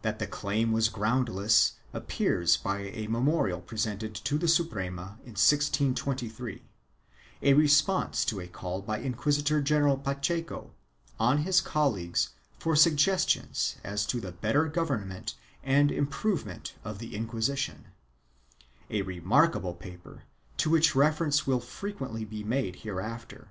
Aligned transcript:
That 0.00 0.20
the 0.20 0.26
claim 0.26 0.72
was 0.72 0.88
groundless 0.88 1.74
appears 1.92 2.56
by 2.56 2.78
a 2.78 3.08
memorial 3.08 3.60
presented 3.60 4.14
to 4.14 4.38
the 4.38 4.48
Suprema 4.48 5.18
in 5.20 5.36
1623, 5.36 6.62
in 7.42 7.58
response 7.58 8.24
to 8.24 8.40
a 8.40 8.46
call 8.48 8.80
by 8.80 9.00
Inquisitor 9.00 9.60
general 9.60 9.98
Pacheco 9.98 10.72
on 11.20 11.42
his 11.42 11.60
colleagues 11.60 12.30
for 12.58 12.74
suggestions 12.74 13.76
as 13.84 14.06
to 14.06 14.18
the 14.18 14.32
better 14.32 14.66
government 14.66 15.34
and 15.62 15.92
improvement 15.92 16.74
of 16.82 16.98
the 16.98 17.14
Inquisition— 17.14 17.88
a 18.88 19.02
remarkable 19.02 19.74
paper 19.74 20.22
to 20.56 20.70
which 20.70 20.94
reference 20.94 21.46
will 21.46 21.60
frequently 21.60 22.24
be 22.24 22.42
made 22.42 22.76
hereafter. 22.76 23.48